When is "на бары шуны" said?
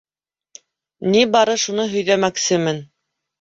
1.15-1.85